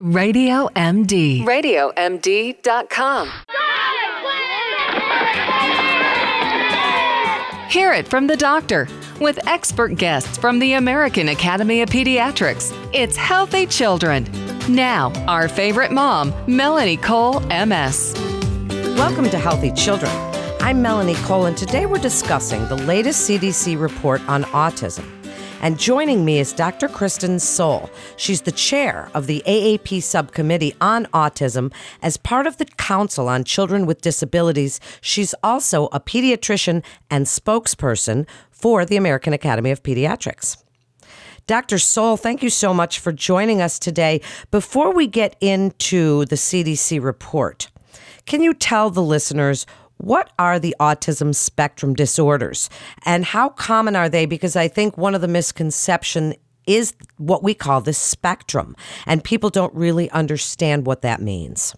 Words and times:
Radio 0.00 0.68
MD. 0.76 1.42
RadioMD.com. 1.44 3.28
Hear 7.68 7.92
it 7.92 8.06
from 8.06 8.28
the 8.28 8.36
doctor 8.36 8.86
with 9.20 9.44
expert 9.48 9.96
guests 9.96 10.38
from 10.38 10.60
the 10.60 10.74
American 10.74 11.30
Academy 11.30 11.82
of 11.82 11.88
Pediatrics. 11.88 12.72
It's 12.94 13.16
Healthy 13.16 13.66
Children. 13.66 14.28
Now, 14.68 15.12
our 15.26 15.48
favorite 15.48 15.90
mom, 15.90 16.32
Melanie 16.46 16.96
Cole, 16.96 17.40
MS. 17.40 18.14
Welcome 18.96 19.28
to 19.30 19.38
Healthy 19.38 19.72
Children. 19.72 20.12
I'm 20.60 20.80
Melanie 20.80 21.16
Cole, 21.24 21.46
and 21.46 21.56
today 21.56 21.86
we're 21.86 21.98
discussing 21.98 22.64
the 22.68 22.76
latest 22.76 23.28
CDC 23.28 23.76
report 23.76 24.20
on 24.28 24.44
autism. 24.44 25.17
And 25.60 25.76
joining 25.76 26.24
me 26.24 26.38
is 26.38 26.52
Dr. 26.52 26.86
Kristen 26.86 27.38
Sohl. 27.38 27.90
She's 28.16 28.42
the 28.42 28.52
chair 28.52 29.10
of 29.12 29.26
the 29.26 29.42
AAP 29.44 30.00
subcommittee 30.04 30.72
on 30.80 31.06
autism. 31.06 31.72
As 32.00 32.16
part 32.16 32.46
of 32.46 32.58
the 32.58 32.64
Council 32.64 33.28
on 33.28 33.42
Children 33.42 33.84
with 33.84 34.00
Disabilities, 34.00 34.78
she's 35.00 35.34
also 35.42 35.86
a 35.86 35.98
pediatrician 35.98 36.84
and 37.10 37.26
spokesperson 37.26 38.28
for 38.52 38.84
the 38.84 38.96
American 38.96 39.32
Academy 39.32 39.72
of 39.72 39.82
Pediatrics. 39.82 40.62
Dr. 41.48 41.76
Sohl, 41.76 42.20
thank 42.20 42.40
you 42.40 42.50
so 42.50 42.72
much 42.72 43.00
for 43.00 43.10
joining 43.10 43.60
us 43.60 43.80
today. 43.80 44.20
Before 44.52 44.94
we 44.94 45.08
get 45.08 45.34
into 45.40 46.24
the 46.26 46.36
CDC 46.36 47.02
report, 47.02 47.68
can 48.26 48.42
you 48.42 48.54
tell 48.54 48.90
the 48.90 49.02
listeners 49.02 49.66
what 49.98 50.32
are 50.38 50.58
the 50.58 50.74
autism 50.80 51.34
spectrum 51.34 51.94
disorders 51.94 52.70
and 53.04 53.24
how 53.24 53.50
common 53.50 53.94
are 53.94 54.08
they? 54.08 54.26
Because 54.26 54.56
I 54.56 54.68
think 54.68 54.96
one 54.96 55.14
of 55.14 55.20
the 55.20 55.28
misconception 55.28 56.34
is 56.66 56.94
what 57.16 57.42
we 57.42 57.54
call 57.54 57.80
the 57.80 57.92
spectrum, 57.92 58.76
and 59.06 59.24
people 59.24 59.50
don't 59.50 59.74
really 59.74 60.10
understand 60.10 60.86
what 60.86 61.02
that 61.02 61.20
means. 61.20 61.74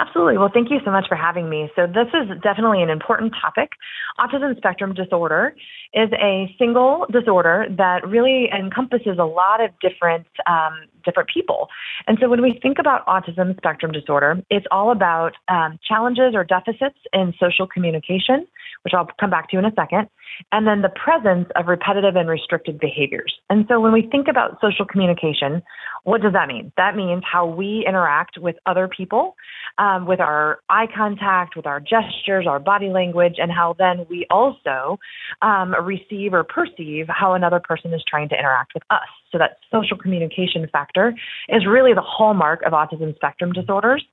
Absolutely. 0.00 0.38
Well, 0.38 0.50
thank 0.52 0.70
you 0.70 0.78
so 0.82 0.90
much 0.90 1.06
for 1.08 1.14
having 1.14 1.50
me. 1.50 1.70
So, 1.76 1.86
this 1.86 2.08
is 2.14 2.40
definitely 2.42 2.82
an 2.82 2.88
important 2.88 3.34
topic. 3.38 3.72
Autism 4.18 4.56
spectrum 4.56 4.94
disorder 4.94 5.54
is 5.92 6.08
a 6.12 6.54
single 6.58 7.04
disorder 7.12 7.66
that 7.76 8.06
really 8.08 8.48
encompasses 8.50 9.18
a 9.18 9.24
lot 9.24 9.62
of 9.62 9.70
different 9.80 10.26
um, 10.46 10.86
different 11.04 11.28
people. 11.28 11.68
And 12.06 12.16
so, 12.18 12.30
when 12.30 12.40
we 12.40 12.58
think 12.62 12.78
about 12.78 13.04
autism 13.06 13.54
spectrum 13.58 13.92
disorder, 13.92 14.40
it's 14.48 14.64
all 14.70 14.90
about 14.90 15.32
um, 15.48 15.78
challenges 15.86 16.32
or 16.34 16.44
deficits 16.44 16.96
in 17.12 17.34
social 17.38 17.66
communication, 17.66 18.46
which 18.84 18.94
I'll 18.94 19.08
come 19.20 19.28
back 19.28 19.50
to 19.50 19.58
in 19.58 19.66
a 19.66 19.72
second, 19.76 20.08
and 20.50 20.66
then 20.66 20.80
the 20.80 20.88
presence 20.88 21.48
of 21.56 21.66
repetitive 21.66 22.16
and 22.16 22.26
restricted 22.26 22.80
behaviors. 22.80 23.34
And 23.50 23.66
so, 23.68 23.80
when 23.80 23.92
we 23.92 24.08
think 24.10 24.28
about 24.28 24.58
social 24.62 24.86
communication, 24.86 25.60
what 26.04 26.22
does 26.22 26.32
that 26.32 26.48
mean? 26.48 26.72
That 26.76 26.96
means 26.96 27.22
how 27.30 27.46
we 27.46 27.84
interact 27.86 28.38
with 28.38 28.56
other 28.66 28.88
people, 28.88 29.36
um, 29.78 30.06
with 30.06 30.20
our 30.20 30.60
eye 30.68 30.86
contact, 30.94 31.56
with 31.56 31.66
our 31.66 31.80
gestures, 31.80 32.46
our 32.46 32.58
body 32.58 32.88
language, 32.88 33.34
and 33.38 33.50
how 33.50 33.74
then 33.78 34.06
we 34.08 34.26
also 34.30 34.98
um, 35.42 35.74
receive 35.84 36.32
or 36.32 36.44
perceive 36.44 37.06
how 37.08 37.34
another 37.34 37.60
person 37.60 37.92
is 37.92 38.02
trying 38.08 38.28
to 38.30 38.38
interact 38.38 38.72
with 38.74 38.82
us. 38.90 39.08
So 39.32 39.38
that 39.38 39.58
social 39.70 39.96
communication 39.96 40.66
factor 40.72 41.14
is 41.48 41.64
really 41.66 41.94
the 41.94 42.00
hallmark 42.00 42.62
of 42.62 42.72
autism 42.72 43.14
spectrum 43.14 43.52
disorders 43.52 44.04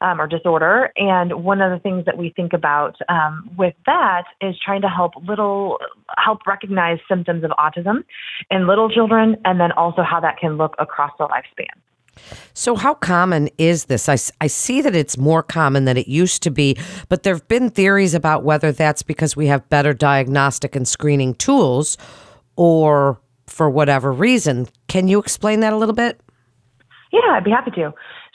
um, 0.00 0.20
or 0.20 0.26
disorder. 0.26 0.90
And 0.96 1.44
one 1.44 1.60
of 1.60 1.70
the 1.70 1.78
things 1.78 2.04
that 2.06 2.18
we 2.18 2.32
think 2.34 2.52
about 2.52 2.96
um, 3.08 3.50
with 3.56 3.74
that 3.86 4.24
is 4.40 4.56
trying 4.64 4.82
to 4.82 4.88
help 4.88 5.12
little 5.28 5.78
help 6.16 6.40
recognize 6.46 6.98
symptoms 7.08 7.44
of 7.44 7.50
autism 7.52 8.04
in 8.50 8.66
little 8.66 8.88
children, 8.88 9.36
and 9.44 9.60
then 9.60 9.70
also 9.72 10.02
how 10.02 10.20
that 10.20 10.38
can 10.38 10.56
look 10.56 10.74
across 10.78 11.12
the 11.18 11.24
lifespan. 11.34 11.74
So, 12.52 12.76
how 12.76 12.94
common 12.94 13.48
is 13.58 13.86
this? 13.86 14.08
I, 14.08 14.16
I 14.40 14.46
see 14.46 14.80
that 14.80 14.94
it's 14.94 15.18
more 15.18 15.42
common 15.42 15.84
than 15.84 15.96
it 15.96 16.08
used 16.08 16.42
to 16.44 16.50
be, 16.50 16.76
but 17.08 17.22
there 17.22 17.34
have 17.34 17.48
been 17.48 17.70
theories 17.70 18.14
about 18.14 18.44
whether 18.44 18.72
that's 18.72 19.02
because 19.02 19.36
we 19.36 19.48
have 19.48 19.68
better 19.68 19.92
diagnostic 19.92 20.76
and 20.76 20.86
screening 20.86 21.34
tools 21.34 21.98
or 22.56 23.20
for 23.46 23.68
whatever 23.68 24.12
reason. 24.12 24.68
Can 24.88 25.08
you 25.08 25.18
explain 25.18 25.60
that 25.60 25.72
a 25.72 25.76
little 25.76 25.94
bit? 25.94 26.20
Yeah, 27.12 27.32
I'd 27.32 27.44
be 27.44 27.50
happy 27.50 27.70
to. 27.72 27.92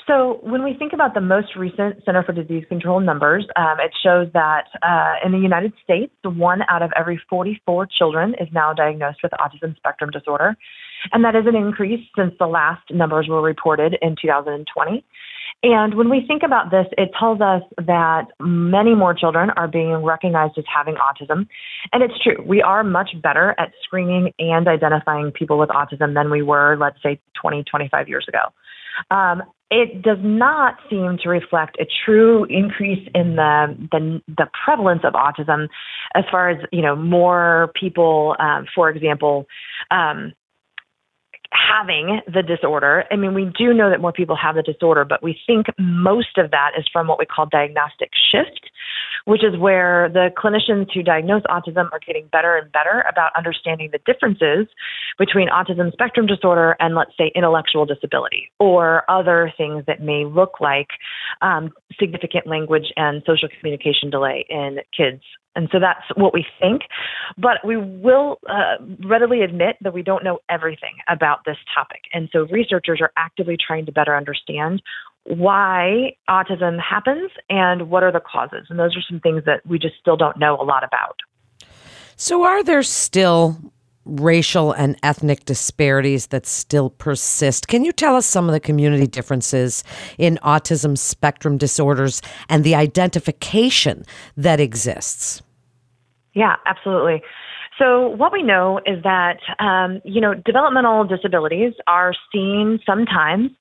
So, 0.08 0.40
when 0.42 0.64
we 0.64 0.74
think 0.74 0.94
about 0.94 1.14
the 1.14 1.22
most 1.22 1.56
recent 1.56 2.04
Center 2.04 2.24
for 2.24 2.34
Disease 2.34 2.66
Control 2.68 3.00
numbers, 3.00 3.46
um, 3.56 3.78
it 3.80 3.92
shows 4.04 4.28
that 4.34 4.66
uh, 4.82 5.26
in 5.26 5.32
the 5.32 5.38
United 5.38 5.72
States, 5.84 6.12
one 6.24 6.62
out 6.68 6.82
of 6.82 6.92
every 6.98 7.22
44 7.30 7.88
children 7.98 8.34
is 8.40 8.48
now 8.52 8.74
diagnosed 8.74 9.20
with 9.22 9.32
autism 9.34 9.76
spectrum 9.78 10.10
disorder. 10.10 10.58
And 11.12 11.24
that 11.24 11.36
is 11.36 11.46
an 11.46 11.56
increase 11.56 12.06
since 12.16 12.34
the 12.40 12.48
last 12.48 12.84
numbers 12.92 13.28
were 13.30 13.42
reported 13.42 13.98
in 14.02 14.16
2020. 14.22 15.04
And 15.62 15.96
when 15.96 16.10
we 16.10 16.24
think 16.26 16.44
about 16.44 16.72
this, 16.72 16.86
it 16.98 17.12
tells 17.20 17.42
us 17.42 17.64
that 17.78 18.28
many 18.40 18.96
more 18.96 19.14
children 19.14 19.50
are 19.52 19.68
being 19.68 20.04
recognized 20.04 20.58
as 20.58 20.64
having 20.74 20.96
autism. 20.96 21.48
And 21.92 22.02
it's 22.02 22.14
true, 22.24 22.42
we 22.46 22.62
are 22.62 22.84
much 22.84 23.10
better 23.22 23.56
at 23.58 23.74
screening 23.84 24.34
and 24.40 24.68
identifying 24.68 25.32
people 25.32 25.58
with 25.58 25.70
autism 25.70 26.14
than 26.14 26.32
we 26.32 26.42
were, 26.42 26.78
let's 26.80 27.02
say, 27.04 27.20
20, 27.42 27.64
25 27.64 28.08
years 28.08 28.26
ago. 28.28 28.40
Um, 29.12 29.44
it 29.72 30.02
does 30.02 30.18
not 30.22 30.78
seem 30.90 31.18
to 31.22 31.30
reflect 31.30 31.78
a 31.80 31.86
true 32.06 32.46
increase 32.46 33.08
in 33.14 33.36
the, 33.36 33.78
the, 33.92 34.22
the 34.28 34.48
prevalence 34.66 35.02
of 35.04 35.14
autism, 35.14 35.68
as 36.16 36.24
far 36.32 36.50
as 36.50 36.58
you 36.72 36.82
know, 36.82 36.96
more 36.96 37.72
people, 37.80 38.36
um, 38.40 38.66
for 38.74 38.90
example, 38.90 39.46
um, 39.92 40.34
having 41.60 42.22
the 42.26 42.42
disorder. 42.42 43.06
I 43.12 43.16
mean, 43.16 43.34
we 43.34 43.46
do 43.46 43.74
know 43.74 43.90
that 43.90 44.02
more 44.02 44.14
people 44.14 44.36
have 44.36 44.56
the 44.56 44.64
disorder, 44.64 45.06
but 45.06 45.22
we 45.22 45.40
think 45.46 45.68
most 45.78 46.38
of 46.38 46.52
that 46.52 46.72
is 46.78 46.86
from 46.92 47.08
what 47.08 47.20
we 47.20 47.26
call 47.26 47.46
diagnostic 47.46 48.12
shift, 48.32 48.70
which 49.30 49.44
is 49.44 49.56
where 49.60 50.10
the 50.12 50.30
clinicians 50.36 50.88
who 50.92 51.04
diagnose 51.04 51.44
autism 51.44 51.88
are 51.92 52.00
getting 52.04 52.28
better 52.32 52.58
and 52.58 52.72
better 52.72 53.06
about 53.08 53.32
understanding 53.38 53.92
the 53.92 54.00
differences 54.12 54.66
between 55.20 55.48
autism 55.50 55.92
spectrum 55.94 56.26
disorder 56.26 56.76
and, 56.80 56.96
let's 56.96 57.12
say, 57.16 57.32
intellectual 57.36 57.86
disability 57.86 58.52
or 58.60 59.04
other 59.08 59.54
things 59.56 59.84
that 59.86 60.02
may 60.02 60.26
look 60.26 60.60
like 60.60 60.88
um, 61.44 61.70
significant 62.00 62.48
language 62.48 62.92
and 62.96 63.22
social 63.28 63.48
communication 63.60 64.10
delay 64.10 64.48
in 64.50 64.80
kids 64.98 65.22
and 65.56 65.68
so 65.72 65.80
that's 65.80 66.06
what 66.16 66.34
we 66.34 66.46
think. 66.60 66.84
But 67.38 67.66
we 67.66 67.76
will 67.76 68.40
uh, 68.48 68.76
readily 69.06 69.42
admit 69.42 69.76
that 69.82 69.94
we 69.94 70.04
don't 70.04 70.24
know 70.24 70.40
everything 70.48 70.98
about 71.10 71.40
this 71.46 71.58
topic. 71.74 72.04
And 72.14 72.30
so 72.32 72.48
researchers 72.52 73.00
are 73.02 73.12
actively 73.18 73.58
trying 73.60 73.86
to 73.88 73.92
better 73.92 74.16
understand 74.16 74.82
why 75.26 76.16
autism 76.30 76.80
happens 76.80 77.32
and 77.50 77.90
what 77.90 78.04
are 78.04 78.12
the 78.12 78.20
causes. 78.20 78.68
And 78.70 78.80
those 78.80 78.96
are 78.98 79.02
some 79.08 79.20
things 79.20 79.44
that 79.46 79.66
we 79.66 79.78
just 79.78 79.96
still 80.00 80.18
don't 80.18 80.38
know 80.38 80.60
a 80.60 80.64
lot 80.64 80.84
about. 80.84 81.20
So, 82.16 82.44
are 82.44 82.64
there 82.64 82.84
still 82.84 83.58
racial 84.10 84.72
and 84.72 84.98
ethnic 85.04 85.46
disparities 85.46 86.28
that 86.28 86.46
still 86.46 86.90
persist. 86.90 87.68
Can 87.68 87.86
you 87.86 87.92
tell 87.92 88.16
us 88.16 88.26
some 88.26 88.48
of 88.48 88.54
the 88.54 88.60
community 88.60 89.08
differences 89.08 89.84
in 90.18 90.40
autism 90.44 90.98
spectrum 90.98 91.58
disorders 91.58 92.22
and 92.50 92.64
the 92.64 92.76
identification 92.76 94.06
that 94.36 94.60
exists? 94.60 95.42
Yeah, 96.34 96.56
absolutely. 96.66 97.22
So, 97.78 98.10
what 98.10 98.34
we 98.34 98.44
know 98.44 98.80
is 98.86 99.02
that, 99.04 99.40
um, 99.60 100.02
you 100.04 100.20
know, 100.20 100.34
developmental 100.34 101.06
disabilities 101.06 101.74
are 101.88 102.14
seen 102.32 102.80
sometimes 102.86 103.52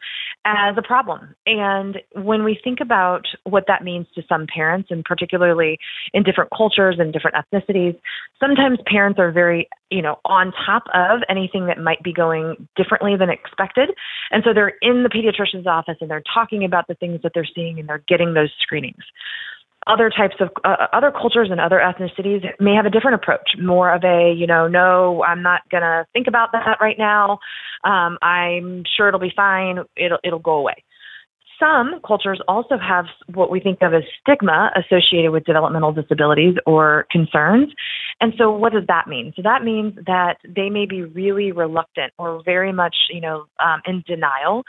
as 0.44 0.76
a 0.78 0.82
problem. 0.82 1.34
And 1.46 1.98
when 2.12 2.44
we 2.44 2.58
think 2.62 2.78
about 2.80 3.26
what 3.44 3.64
that 3.68 3.84
means 3.84 4.06
to 4.14 4.22
some 4.28 4.46
parents, 4.52 4.88
and 4.90 5.04
particularly 5.04 5.78
in 6.14 6.22
different 6.22 6.50
cultures 6.56 6.96
and 6.98 7.12
different 7.12 7.36
ethnicities, 7.36 7.98
sometimes 8.40 8.78
parents 8.86 9.18
are 9.18 9.30
very, 9.30 9.68
you 9.90 10.00
know, 10.00 10.18
on 10.24 10.52
top 10.64 10.84
of 10.94 11.20
anything 11.28 11.66
that 11.66 11.78
might 11.78 12.02
be 12.02 12.12
going 12.12 12.68
differently 12.76 13.16
than 13.16 13.30
expected. 13.30 13.90
And 14.30 14.42
so 14.44 14.54
they're 14.54 14.74
in 14.80 15.02
the 15.02 15.10
pediatrician's 15.10 15.66
office 15.66 15.96
and 16.00 16.10
they're 16.10 16.22
talking 16.32 16.64
about 16.64 16.86
the 16.88 16.94
things 16.94 17.20
that 17.22 17.32
they're 17.34 17.48
seeing 17.54 17.78
and 17.78 17.88
they're 17.88 18.04
getting 18.08 18.34
those 18.34 18.52
screenings 18.60 19.04
other 19.88 20.10
types 20.10 20.36
of 20.40 20.50
uh, 20.64 20.86
other 20.92 21.10
cultures 21.10 21.48
and 21.50 21.60
other 21.60 21.78
ethnicities 21.78 22.44
may 22.60 22.74
have 22.74 22.86
a 22.86 22.90
different 22.90 23.14
approach 23.14 23.50
more 23.58 23.92
of 23.92 24.04
a 24.04 24.32
you 24.36 24.46
know 24.46 24.68
no 24.68 25.24
i'm 25.24 25.42
not 25.42 25.62
going 25.70 25.82
to 25.82 26.04
think 26.12 26.26
about 26.26 26.52
that 26.52 26.78
right 26.80 26.98
now. 26.98 27.38
Um, 27.84 28.18
i'm 28.22 28.84
sure 28.96 29.08
it'll 29.08 29.20
be 29.20 29.32
fine. 29.34 29.78
It'll 29.96 30.18
it'll 30.22 30.38
go 30.38 30.54
away 30.54 30.84
some 31.58 32.00
cultures 32.06 32.40
also 32.46 32.76
have 32.78 33.06
what 33.34 33.50
we 33.50 33.60
think 33.60 33.78
of 33.82 33.92
as 33.94 34.02
stigma 34.20 34.70
associated 34.76 35.32
with 35.32 35.44
developmental 35.44 35.92
disabilities 35.92 36.54
or 36.66 37.06
concerns. 37.10 37.72
And 38.20 38.32
so 38.38 38.50
what 38.50 38.72
does 38.72 38.84
that 38.88 39.08
mean? 39.08 39.32
So 39.36 39.42
that 39.42 39.62
means 39.62 39.94
that 40.06 40.36
they 40.44 40.70
may 40.70 40.86
be 40.86 41.02
really 41.02 41.52
reluctant 41.52 42.12
or 42.18 42.42
very 42.44 42.72
much, 42.72 42.96
you 43.10 43.20
know, 43.20 43.46
um, 43.60 43.80
in 43.86 44.02
denial 44.06 44.64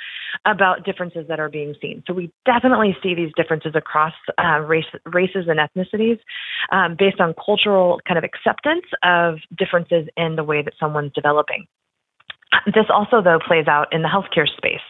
about 0.45 0.85
differences 0.85 1.25
that 1.27 1.39
are 1.39 1.49
being 1.49 1.75
seen. 1.81 2.03
So 2.07 2.13
we 2.13 2.31
definitely 2.45 2.95
see 3.01 3.15
these 3.15 3.31
differences 3.35 3.73
across 3.75 4.13
uh, 4.37 4.59
race, 4.59 4.85
races 5.05 5.47
and 5.47 5.59
ethnicities 5.59 6.19
um, 6.71 6.95
based 6.97 7.19
on 7.19 7.33
cultural 7.43 7.99
kind 8.07 8.17
of 8.17 8.23
acceptance 8.23 8.85
of 9.03 9.35
differences 9.57 10.07
in 10.17 10.35
the 10.35 10.43
way 10.43 10.61
that 10.61 10.73
someone's 10.79 11.13
developing. 11.13 11.65
This 12.65 12.85
also, 12.89 13.21
though, 13.21 13.39
plays 13.45 13.67
out 13.67 13.87
in 13.91 14.01
the 14.01 14.07
healthcare 14.07 14.47
space. 14.47 14.81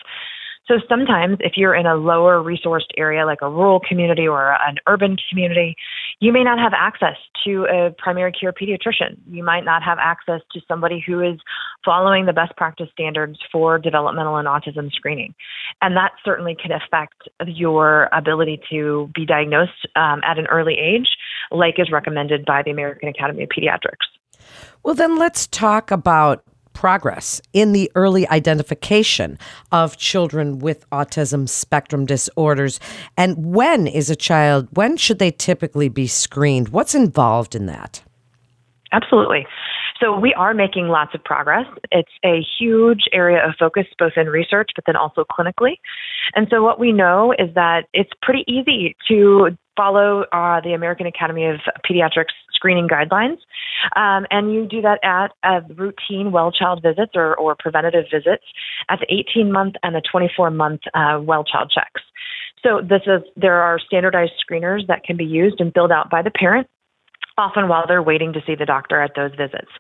So 0.70 0.76
sometimes, 0.88 1.38
if 1.40 1.54
you're 1.56 1.74
in 1.74 1.88
a 1.88 1.96
lower 1.96 2.44
resourced 2.44 2.92
area 2.96 3.26
like 3.26 3.40
a 3.42 3.50
rural 3.50 3.80
community 3.80 4.28
or 4.28 4.52
an 4.52 4.76
urban 4.88 5.18
community, 5.28 5.76
you 6.20 6.32
may 6.32 6.44
not 6.44 6.60
have 6.60 6.74
access 6.76 7.16
to 7.44 7.66
a 7.66 7.90
primary 7.98 8.32
care 8.32 8.54
pediatrician. 8.54 9.18
You 9.32 9.44
might 9.44 9.66
not 9.66 9.82
have 9.82 9.98
access 10.00 10.42
to 10.52 10.62
somebody 10.68 11.04
who 11.06 11.22
is 11.22 11.40
following 11.84 12.28
the 12.28 12.34
best 12.34 12.56
practice 12.56 12.88
standards 12.94 13.40
for 13.52 13.80
developmental 13.80 14.38
and 14.38 14.48
autism 14.48 14.92
screening. 14.92 15.34
And 15.82 15.98
that 15.98 16.12
certainly 16.24 16.56
can 16.56 16.72
affect 16.72 17.28
your 17.48 18.08
ability 18.12 18.62
to 18.70 19.10
be 19.16 19.26
diagnosed 19.26 19.88
um, 19.96 20.22
at 20.24 20.38
an 20.38 20.46
early 20.52 20.76
age, 20.76 21.08
like 21.50 21.80
is 21.80 21.92
recommended 21.92 22.46
by 22.46 22.62
the 22.62 22.70
American 22.70 23.10
Academy 23.10 23.42
of 23.42 23.50
Pediatrics. 23.50 24.06
Well, 24.84 24.94
then 24.94 25.18
let's 25.18 25.48
talk 25.48 25.90
about 25.90 26.44
progress 26.80 27.42
in 27.52 27.74
the 27.74 27.92
early 27.94 28.26
identification 28.30 29.38
of 29.70 29.98
children 29.98 30.60
with 30.60 30.90
autism 30.92 31.50
spectrum 31.50 32.06
disorders. 32.06 32.80
And 33.18 33.54
when 33.54 33.86
is 33.86 34.10
a 34.10 34.16
child, 34.16 34.70
when 34.78 34.96
should 34.96 35.20
they 35.20 35.30
typically 35.30 35.90
be 35.90 36.08
screened? 36.08 36.70
What's 36.70 36.96
involved 36.96 37.54
in 37.54 37.66
that? 37.66 38.02
Absolutely. 38.94 39.46
So 40.00 40.18
we 40.18 40.34
are 40.36 40.54
making 40.54 40.88
lots 40.88 41.14
of 41.14 41.22
progress. 41.22 41.66
It's 41.92 42.14
a 42.24 42.42
huge 42.58 43.10
area 43.12 43.46
of 43.46 43.56
focus, 43.60 43.86
both 43.98 44.14
in 44.16 44.28
research, 44.28 44.70
but 44.74 44.86
then 44.86 44.96
also 44.96 45.26
clinically. 45.26 45.76
And 46.34 46.48
so 46.50 46.64
what 46.64 46.80
we 46.80 46.94
know 46.94 47.34
is 47.34 47.54
that 47.56 47.88
it's 47.94 48.12
pretty 48.22 48.46
easy 48.48 48.96
to 49.10 49.58
follow 49.80 50.26
uh, 50.34 50.60
the 50.60 50.74
American 50.74 51.08
Academy 51.08 51.46
of 51.46 51.62
Pediatrics 51.90 52.36
screening 52.52 52.90
guidelines. 52.90 53.38
Um, 53.96 54.28
and 54.30 54.54
you 54.54 54.68
do 54.68 54.82
that 54.82 55.00
at 55.04 55.32
uh, 55.42 55.62
routine 55.74 56.34
well 56.34 56.52
child 56.52 56.82
visits 56.84 57.14
or, 57.16 57.34
or 57.38 57.56
preventative 57.58 58.04
visits 58.12 58.44
at 58.90 59.00
the 59.00 59.08
18 59.10 59.54
month 59.54 59.76
and 59.82 59.96
the 59.96 60.02
24 60.12 60.52
month 60.52 60.82
uh, 60.94 61.20
well 61.22 61.46
child 61.46 61.72
checks. 61.74 62.02
So 62.62 62.82
this 62.82 63.04
is 63.06 63.22
there 63.38 63.62
are 63.62 63.80
standardized 63.80 64.34
screeners 64.44 64.86
that 64.88 65.06
can 65.06 65.16
be 65.16 65.24
used 65.24 65.62
and 65.62 65.74
filled 65.74 65.94
out 65.94 66.10
by 66.10 66.24
the 66.24 66.32
parent, 66.32 66.68
often 67.38 67.70
while 67.70 67.88
they're 67.88 68.04
waiting 68.04 68.34
to 68.34 68.42
see 68.46 68.56
the 68.56 68.66
doctor 68.66 69.02
at 69.02 69.12
those 69.16 69.32
visits. 69.32 69.72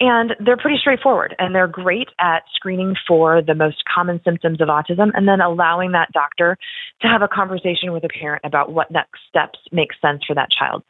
And 0.00 0.36
they're 0.38 0.56
pretty 0.56 0.78
straightforward 0.80 1.34
and 1.40 1.54
they're 1.54 1.66
great 1.66 2.08
at 2.20 2.44
screening 2.54 2.94
for 3.06 3.42
the 3.42 3.54
most 3.54 3.82
common 3.92 4.20
symptoms 4.24 4.60
of 4.60 4.68
autism 4.68 5.10
and 5.14 5.26
then 5.26 5.40
allowing 5.40 5.90
that 5.92 6.12
doctor 6.12 6.56
to 7.02 7.08
have 7.08 7.22
a 7.22 7.28
conversation 7.28 7.92
with 7.92 8.04
a 8.04 8.08
parent 8.08 8.42
about 8.44 8.72
what 8.72 8.90
next 8.92 9.20
steps 9.28 9.58
make 9.72 9.90
sense 10.00 10.22
for 10.24 10.34
that 10.34 10.50
child. 10.56 10.84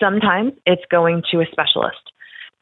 Sometimes 0.00 0.52
it's 0.64 0.82
going 0.90 1.22
to 1.30 1.40
a 1.40 1.46
specialist 1.52 2.10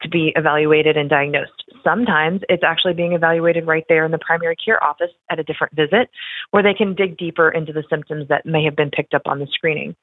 to 0.01 0.09
be 0.09 0.33
evaluated 0.35 0.97
and 0.97 1.09
diagnosed. 1.09 1.63
Sometimes 1.83 2.41
it's 2.49 2.63
actually 2.63 2.93
being 2.93 3.13
evaluated 3.13 3.65
right 3.65 3.85
there 3.87 4.05
in 4.05 4.11
the 4.11 4.19
primary 4.19 4.55
care 4.55 4.83
office 4.83 5.11
at 5.29 5.39
a 5.39 5.43
different 5.43 5.73
visit 5.73 6.09
where 6.51 6.61
they 6.61 6.73
can 6.73 6.93
dig 6.93 7.17
deeper 7.17 7.49
into 7.49 7.71
the 7.71 7.83
symptoms 7.89 8.27
that 8.27 8.45
may 8.45 8.63
have 8.65 8.75
been 8.75 8.91
picked 8.91 9.13
up 9.13 9.23
on 9.25 9.39
the 9.39 9.47
screening. 9.51 9.95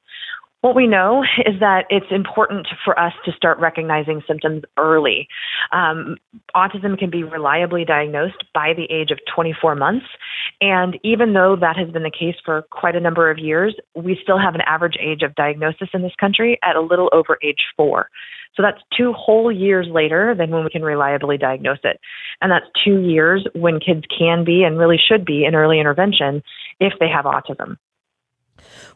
What 0.61 0.75
we 0.75 0.85
know 0.85 1.23
is 1.39 1.59
that 1.59 1.85
it's 1.89 2.11
important 2.11 2.67
for 2.85 2.97
us 2.99 3.13
to 3.25 3.31
start 3.31 3.59
recognizing 3.59 4.21
symptoms 4.27 4.61
early. 4.77 5.27
Um, 5.71 6.17
autism 6.55 6.97
can 6.97 7.09
be 7.09 7.23
reliably 7.23 7.83
diagnosed 7.83 8.43
by 8.53 8.73
the 8.75 8.85
age 8.93 9.09
of 9.09 9.17
24 9.33 9.75
months. 9.75 10.05
And 10.61 10.99
even 11.03 11.33
though 11.33 11.55
that 11.59 11.77
has 11.77 11.89
been 11.89 12.03
the 12.03 12.11
case 12.11 12.35
for 12.45 12.61
quite 12.69 12.95
a 12.95 12.99
number 12.99 13.31
of 13.31 13.39
years, 13.39 13.75
we 13.95 14.19
still 14.21 14.37
have 14.37 14.53
an 14.53 14.61
average 14.67 14.97
age 14.99 15.23
of 15.23 15.33
diagnosis 15.33 15.89
in 15.95 16.03
this 16.03 16.15
country 16.19 16.59
at 16.63 16.75
a 16.75 16.81
little 16.81 17.09
over 17.11 17.39
age 17.43 17.63
four. 17.75 18.09
So 18.55 18.61
that's 18.61 18.81
two 18.95 19.13
whole 19.13 19.51
years 19.51 19.87
later 19.89 20.35
than 20.37 20.51
when 20.51 20.63
we 20.63 20.69
can 20.69 20.83
reliably 20.83 21.37
diagnose 21.37 21.79
it. 21.83 21.99
And 22.41 22.51
that's 22.51 22.65
two 22.85 23.01
years 23.01 23.47
when 23.55 23.79
kids 23.79 24.03
can 24.15 24.43
be 24.43 24.63
and 24.63 24.77
really 24.77 24.99
should 24.99 25.25
be 25.25 25.45
in 25.45 25.55
early 25.55 25.79
intervention 25.79 26.43
if 26.79 26.93
they 26.99 27.07
have 27.07 27.25
autism. 27.25 27.77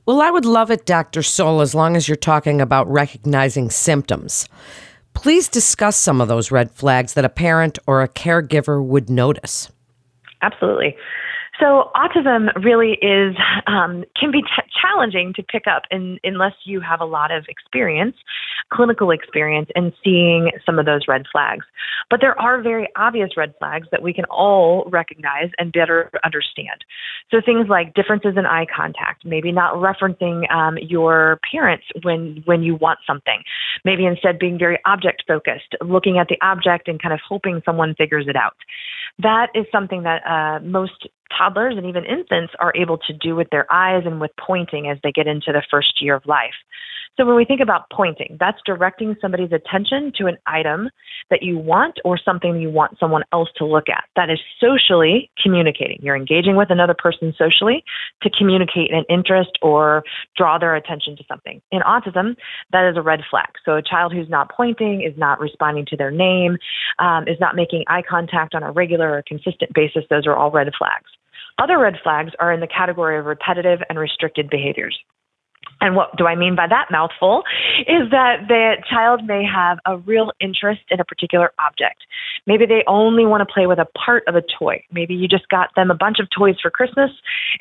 Well, 0.06 0.22
I 0.22 0.30
would 0.30 0.46
love 0.46 0.72
it, 0.72 0.86
Dr. 0.86 1.22
Sohl, 1.22 1.62
as 1.62 1.74
long 1.74 1.96
as 1.96 2.08
you're 2.08 2.16
talking 2.16 2.62
about 2.62 2.90
recognizing 2.90 3.70
symptoms. 3.70 4.48
Please 5.14 5.48
discuss 5.48 5.96
some 5.98 6.22
of 6.22 6.28
those 6.28 6.52
red 6.52 6.72
flags 6.72 7.14
that 7.14 7.26
a 7.26 7.30
parent 7.30 7.80
or 7.88 8.02
a 8.02 8.08
caregiver 8.08 8.84
would 8.84 9.10
notice. 9.10 9.72
Absolutely. 10.42 10.96
So 11.60 11.90
autism 11.96 12.50
really 12.64 12.98
is 13.02 13.36
um, 13.68 14.04
can 14.20 14.32
be 14.32 14.42
t- 14.42 14.72
challenging 14.82 15.34
to 15.36 15.44
pick 15.44 15.68
up 15.68 15.84
in, 15.90 16.20
unless 16.24 16.54
you 16.66 16.82
have 16.82 17.00
a 17.00 17.06
lot 17.06 17.32
of 17.32 17.46
experience, 17.48 18.16
clinical 18.74 19.12
experience, 19.12 19.70
in 19.76 19.94
seeing 20.04 20.52
some 20.66 20.80
of 20.80 20.86
those 20.86 21.02
red 21.08 21.24
flags. 21.32 21.66
But 22.10 22.20
there 22.22 22.40
are 22.40 22.62
very 22.62 22.88
obvious 22.96 23.32
red 23.38 23.54
flags 23.58 23.88
that 23.92 24.02
we 24.02 24.14
can 24.14 24.26
all 24.26 24.88
recognize 24.92 25.50
and 25.58 25.72
better 25.72 26.12
understand. 26.24 26.84
So 27.32 27.42
things 27.44 27.68
like 27.70 27.94
differences 27.94 28.34
in 28.38 28.46
eye 28.46 28.66
contact, 28.76 29.26
maybe 29.26 29.52
not 29.52 29.76
referencing 29.76 30.52
um, 30.52 30.78
your 30.82 31.40
parents 31.50 31.86
when 32.04 32.44
when 32.46 32.64
you 32.64 32.76
want 32.76 33.00
something, 33.08 33.44
maybe 33.86 34.06
instead 34.06 34.40
being 34.40 34.60
very 34.60 34.78
object 34.86 35.24
focused, 35.28 35.76
looking 35.82 36.18
at 36.18 36.28
the 36.28 36.38
object 36.42 36.88
and 36.88 37.02
kind 37.02 37.14
of 37.14 37.20
hoping 37.28 37.62
someone 37.66 37.96
figures 37.96 38.26
it 38.28 38.36
out. 38.36 38.58
That 39.20 39.48
is 39.56 39.66
something 39.72 40.04
that 40.04 40.22
uh, 40.26 40.60
most 40.60 41.08
toddlers 41.38 41.76
and 41.78 41.86
even 41.86 42.04
infants 42.06 42.54
are 42.60 42.74
able 42.76 42.98
to 42.98 43.14
do 43.14 43.36
with 43.36 43.50
their 43.50 43.72
eyes 43.72 44.04
and 44.06 44.20
with 44.20 44.32
pointing 44.40 44.90
as 44.90 44.98
they 45.04 45.12
get 45.12 45.28
into 45.28 45.52
the 45.52 45.64
first 45.72 46.02
year 46.02 46.16
of 46.16 46.26
life. 46.26 46.54
So 47.18 47.26
when 47.26 47.36
we 47.36 47.46
think 47.46 47.62
about 47.62 47.90
pointing, 47.92 48.36
that's 48.40 48.58
directing 48.66 49.16
somebody's 49.22 49.52
attention 49.54 50.12
to 50.18 50.28
an 50.28 50.38
item 50.46 50.90
that 51.30 51.42
you 51.42 51.58
want 51.58 51.98
or 52.04 52.18
something 52.18 52.60
you 52.60 52.70
want 52.70 53.00
someone 53.00 53.24
else 53.32 53.50
to 53.58 53.66
look 53.66 53.88
at. 53.88 54.04
That 54.18 54.30
is 54.30 54.40
socially 54.60 55.30
communicating. 55.42 56.00
You're 56.02 56.18
engaging 56.18 56.58
with 56.58 56.70
another 56.72 56.94
person 56.94 57.34
socially 57.38 57.84
to 58.22 58.30
communicate 58.38 58.92
an 58.92 59.06
interest 59.10 59.52
or 59.62 60.04
draw 60.36 60.58
their 60.58 60.76
attention 60.76 61.16
to 61.16 61.24
something. 61.28 61.62
In 61.72 61.82
autism, 61.82 62.36
that 62.74 62.90
is 62.90 62.98
a 62.98 63.02
red 63.02 63.22
flag. 63.30 63.50
So 63.64 63.76
a 63.76 63.82
child 63.82 64.12
who's 64.12 64.30
not 64.30 64.52
pointing, 64.52 65.02
is 65.02 65.18
not 65.18 65.40
responding 65.40 65.86
to 65.88 65.98
their 65.98 66.12
name, 66.12 66.58
um, 67.00 67.28
is 67.28 67.40
not 67.40 67.56
making 67.56 67.86
eye 67.88 68.04
contact 68.08 68.54
on 68.56 68.64
a 68.64 68.72
regular 68.72 69.14
or 69.18 69.24
consistent 69.26 69.74
basis, 69.74 70.04
those 70.10 70.28
are 70.28 70.36
all 70.36 70.52
red 70.52 70.70
flags. 70.78 71.10
Other 71.58 71.80
red 71.80 71.96
flags 72.04 72.32
are 72.40 72.52
in 72.52 72.60
the 72.60 72.68
category 72.68 73.18
of 73.18 73.26
repetitive 73.26 73.80
and 73.90 73.98
restricted 73.98 74.50
behaviors. 74.50 74.98
And 75.82 75.96
what 75.96 76.16
do 76.18 76.26
I 76.26 76.36
mean 76.36 76.56
by 76.56 76.68
that 76.68 76.88
mouthful? 76.92 77.44
Is 77.82 78.10
that 78.12 78.48
the 78.48 78.78
child 78.90 79.26
may 79.26 79.44
have 79.44 79.80
a 79.86 79.98
real 79.98 80.32
interest 80.40 80.82
in 80.90 81.00
a 81.00 81.06
particular 81.06 81.52
object. 81.60 82.04
Maybe 82.48 82.66
they 82.66 82.84
only 82.88 83.26
want 83.26 83.48
to 83.48 83.52
play 83.52 83.68
with 83.68 83.80
a 83.80 83.88
part 83.98 84.24
of 84.28 84.36
a 84.36 84.42
toy. 84.42 84.84
Maybe 84.92 85.16
you 85.16 85.28
just 85.28 85.50
got 85.50 85.70
them 85.76 85.92
a 85.92 85.96
bunch 85.96 86.18
of 86.20 86.28
toys 86.36 86.56
for 86.62 86.70
Christmas 86.70 87.12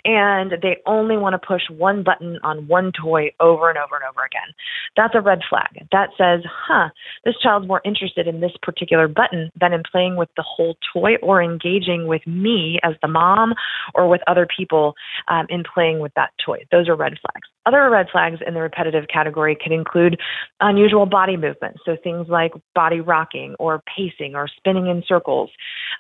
and 0.05 0.53
they 0.63 0.79
only 0.87 1.17
want 1.17 1.35
to 1.35 1.47
push 1.47 1.63
one 1.71 2.03
button 2.03 2.39
on 2.43 2.69
one 2.69 2.93
toy 2.93 3.31
over 3.41 3.69
and 3.69 3.79
over 3.79 3.97
and 3.97 4.05
over 4.09 4.25
again. 4.25 4.55
That's 4.97 5.15
a 5.15 5.21
red 5.21 5.41
flag. 5.49 5.87
That 5.93 6.11
says, 6.17 6.41
huh, 6.49 6.91
this 7.25 7.35
child's 7.43 7.67
more 7.67 7.81
interested 7.85 8.27
in 8.27 8.41
this 8.41 8.53
particular 8.63 9.09
button 9.09 9.51
than 9.59 9.73
in 9.73 9.83
playing 9.91 10.17
with 10.17 10.29
the 10.37 10.45
whole 10.47 10.77
toy 10.93 11.17
or 11.23 11.43
engaging 11.43 12.07
with 12.07 12.27
me 12.27 12.79
as 12.83 12.95
the 13.03 13.09
mom 13.09 13.55
or 13.95 14.09
with 14.09 14.21
other 14.27 14.47
people 14.57 14.95
um, 15.29 15.47
in 15.49 15.65
playing 15.65 16.01
with 16.01 16.13
that 16.15 16.31
toy. 16.45 16.65
Those 16.71 16.89
are 16.89 16.97
red 16.97 17.15
flags. 17.21 17.49
Other 17.67 17.89
red 17.91 18.04
flags 18.11 18.41
in 18.47 18.55
the 18.55 18.61
repetitive 18.61 19.05
category 19.13 19.57
can 19.57 19.73
include 19.73 20.21
unusual 20.61 21.07
body 21.07 21.37
movements, 21.37 21.81
so 21.85 21.97
things 22.03 22.27
like 22.29 22.53
body 22.75 23.01
rocking 23.01 23.55
or 23.59 23.83
pacing 23.97 24.35
or 24.35 24.49
spinning 24.49 24.87
in 24.87 25.03
circles. 25.07 25.51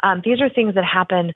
Um, 0.02 0.23
these 0.25 0.40
are 0.40 0.49
things 0.49 0.75
that 0.75 0.84
happen 0.84 1.32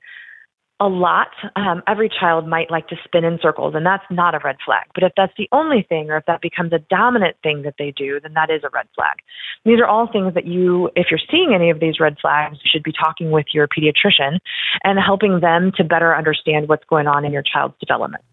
a 0.81 0.87
lot. 0.87 1.31
Um, 1.55 1.83
every 1.87 2.09
child 2.09 2.47
might 2.47 2.71
like 2.71 2.87
to 2.87 2.95
spin 3.03 3.25
in 3.25 3.37
circles, 3.41 3.75
and 3.75 3.85
that's 3.85 4.03
not 4.09 4.33
a 4.33 4.39
red 4.43 4.55
flag. 4.65 4.85
But 4.93 5.03
if 5.03 5.11
that's 5.17 5.33
the 5.37 5.49
only 5.51 5.85
thing, 5.87 6.09
or 6.09 6.17
if 6.17 6.25
that 6.25 6.41
becomes 6.41 6.71
a 6.71 6.79
dominant 6.79 7.35
thing 7.43 7.63
that 7.63 7.75
they 7.77 7.91
do, 7.91 8.19
then 8.21 8.33
that 8.33 8.49
is 8.49 8.63
a 8.63 8.69
red 8.73 8.87
flag. 8.95 9.17
These 9.65 9.79
are 9.79 9.85
all 9.85 10.07
things 10.09 10.33
that 10.35 10.45
you, 10.45 10.89
if 10.95 11.07
you're 11.11 11.19
seeing 11.29 11.53
any 11.53 11.69
of 11.69 11.81
these 11.81 11.99
red 11.99 12.15
flags, 12.21 12.59
you 12.63 12.69
should 12.71 12.83
be 12.83 12.93
talking 12.93 13.31
with 13.31 13.47
your 13.53 13.67
pediatrician 13.67 14.39
and 14.83 14.99
helping 15.05 15.41
them 15.41 15.71
to 15.75 15.83
better 15.83 16.15
understand 16.15 16.69
what's 16.69 16.85
going 16.85 17.07
on 17.07 17.25
in 17.25 17.33
your 17.33 17.43
child's 17.43 17.75
development. 17.79 18.23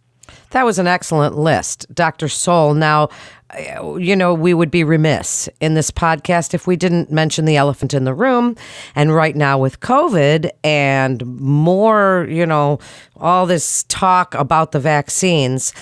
That 0.51 0.65
was 0.65 0.79
an 0.79 0.87
excellent 0.87 1.37
list, 1.37 1.87
Dr. 1.95 2.27
Sohl. 2.27 2.77
Now, 2.77 3.09
uh, 3.51 3.97
you 3.97 4.17
know, 4.17 4.35
we 4.35 4.55
would 4.55 4.71
be 4.71 4.83
remiss 4.83 5.49
in 5.61 5.75
this 5.75 5.91
podcast 5.91 6.53
if 6.53 6.67
we 6.67 6.77
didn't 6.77 7.13
mention 7.13 7.45
the 7.45 7.57
elephant 7.57 7.95
in 7.95 8.05
the 8.05 8.15
room. 8.15 8.57
And 8.95 9.15
right 9.15 9.37
now, 9.37 9.59
with 9.59 9.81
COVID 9.81 10.51
and 10.65 11.25
more, 11.41 12.27
you 12.29 12.45
know, 12.45 12.81
all 13.17 13.47
this 13.47 13.85
talk 13.85 14.35
about 14.35 14.73
the 14.73 14.81
vaccines, 14.81 15.73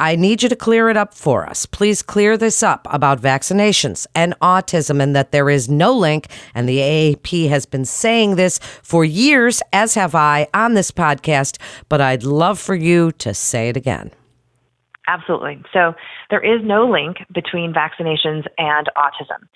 I 0.00 0.16
need 0.16 0.42
you 0.42 0.48
to 0.48 0.56
clear 0.56 0.88
it 0.88 0.96
up 0.96 1.12
for 1.12 1.46
us. 1.46 1.66
Please 1.66 2.00
clear 2.00 2.38
this 2.38 2.62
up 2.62 2.88
about 2.90 3.20
vaccinations 3.20 4.06
and 4.14 4.34
autism 4.40 4.98
and 4.98 5.14
that 5.14 5.30
there 5.30 5.50
is 5.50 5.68
no 5.68 5.92
link. 5.92 6.28
And 6.54 6.66
the 6.66 6.78
AAP 6.78 7.50
has 7.50 7.66
been 7.66 7.84
saying 7.84 8.36
this 8.36 8.58
for 8.82 9.04
years, 9.04 9.62
as 9.74 9.94
have 9.94 10.14
I 10.14 10.48
on 10.54 10.72
this 10.72 10.90
podcast, 10.90 11.58
but 11.90 12.00
I'd 12.00 12.22
love 12.22 12.58
for 12.58 12.74
you 12.74 13.12
to 13.12 13.34
say 13.34 13.68
it 13.68 13.76
again. 13.76 14.10
Absolutely. 15.06 15.62
So 15.70 15.94
there 16.30 16.42
is 16.42 16.64
no 16.64 16.88
link 16.88 17.18
between 17.34 17.74
vaccinations 17.74 18.46
and 18.56 18.88
autism. 18.96 19.48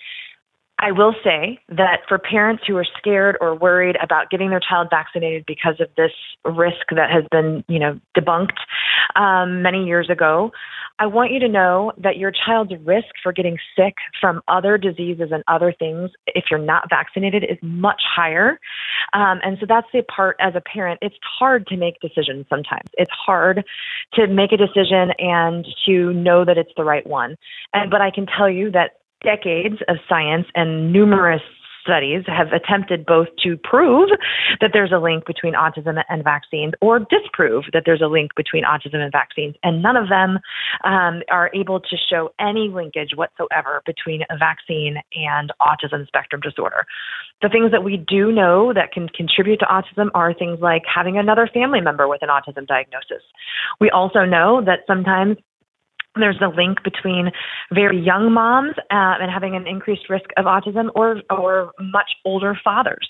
I 0.85 0.93
will 0.93 1.15
say 1.25 1.59
that 1.71 2.01
for 2.07 2.19
parents 2.19 2.65
who 2.67 2.77
are 2.77 2.85
scared 2.99 3.39
or 3.41 3.55
worried 3.55 3.97
about 4.03 4.29
getting 4.29 4.51
their 4.51 4.61
child 4.61 4.89
vaccinated 4.91 5.47
because 5.47 5.81
of 5.81 5.89
this 5.97 6.11
risk 6.45 6.89
that 6.91 7.11
has 7.11 7.25
been, 7.31 7.65
you 7.69 7.79
know, 7.79 7.99
debunked 8.15 8.59
um, 9.17 9.63
many 9.63 9.87
years 9.87 10.11
ago, 10.11 10.53
I 10.99 11.07
want 11.07 11.33
you 11.33 11.41
to 11.41 11.49
know 11.49 11.93
that 11.97 12.19
your 12.19 12.31
child's 12.31 12.73
risk 12.85 13.09
for 13.23 13.33
getting 13.33 13.57
sick 13.75 13.95
from 14.21 14.43
other 14.47 14.77
diseases 14.77 15.31
and 15.33 15.43
other 15.49 15.73
things, 15.73 16.11
if 16.27 16.45
you're 16.51 16.61
not 16.61 16.91
vaccinated, 16.91 17.45
is 17.45 17.57
much 17.63 18.03
higher. 18.15 18.61
Um, 19.15 19.41
and 19.43 19.57
so 19.59 19.67
that's 19.67 19.89
the 19.95 20.03
part 20.03 20.37
as 20.39 20.55
a 20.55 20.61
parent. 20.61 20.99
It's 21.01 21.17
hard 21.23 21.67
to 21.69 21.79
make 21.79 21.99
decisions 22.01 22.45
sometimes. 22.51 22.91
It's 22.99 23.11
hard 23.11 23.65
to 24.15 24.27
make 24.27 24.53
a 24.53 24.59
decision 24.59 25.13
and 25.19 25.67
to 25.87 26.13
know 26.13 26.45
that 26.45 26.59
it's 26.59 26.73
the 26.77 26.85
right 26.85 27.07
one. 27.07 27.37
And 27.73 27.91
but 27.91 28.03
I 28.03 28.11
can 28.11 28.27
tell 28.27 28.51
you 28.51 28.71
that 28.73 28.99
decades 29.25 29.77
of 29.89 29.97
science 30.09 30.47
and 30.55 30.93
numerous 30.93 31.43
studies 31.85 32.23
have 32.27 32.49
attempted 32.53 33.05
both 33.05 33.29
to 33.43 33.57
prove 33.63 34.09
that 34.61 34.71
there's 34.73 34.93
a 34.93 34.99
link 34.99 35.27
between 35.27 35.53
autism 35.53 36.03
and 36.09 36.25
vaccines 36.25 36.73
or 36.81 36.99
disprove 36.99 37.65
that 37.73 37.83
there's 37.85 38.01
a 38.01 38.07
link 38.07 38.31
between 38.35 38.65
autism 38.65 38.97
and 38.97 39.13
vaccines. 39.13 39.55
And 39.63 39.83
none 39.83 39.97
of 39.97 40.09
them 40.09 40.39
um, 40.85 41.23
are 41.31 41.51
able 41.55 41.81
to 41.81 41.97
show 42.11 42.31
any 42.41 42.69
linkage 42.73 43.11
whatsoever 43.15 43.83
between 43.85 44.23
a 44.31 44.39
vaccine 44.39 44.97
and 45.15 45.53
autism 45.61 46.07
spectrum 46.07 46.41
disorder. 46.41 46.87
The 47.43 47.51
things 47.51 47.71
that 47.73 47.85
we 47.85 47.99
do 47.99 48.33
know 48.33 48.73
that 48.73 48.93
can 48.93 49.09
contribute 49.09 49.61
to 49.61 49.67
autism 49.67 50.09
are 50.15 50.33
things 50.33 50.61
like 50.61 50.83
having 50.93 51.19
another 51.19 51.49
family 51.53 51.81
member 51.81 52.09
with 52.09 52.23
an 52.23 52.31
autism 52.31 52.67
diagnosis. 52.67 53.23
We 53.81 53.91
also 53.91 54.25
know 54.25 54.63
that 54.65 54.81
sometimes 54.87 55.37
there's 56.17 56.41
a 56.41 56.49
link 56.49 56.83
between 56.83 57.31
very 57.73 58.01
young 58.01 58.33
moms 58.33 58.75
uh, 58.91 59.19
and 59.21 59.31
having 59.31 59.57
an 59.57 59.67
increased 59.67 60.09
risk 60.09 60.27
of 60.37 60.47
autism, 60.47 60.89
or 60.95 61.23
or 61.31 61.73
much 61.81 62.11
older 62.25 62.59
fathers 62.63 63.09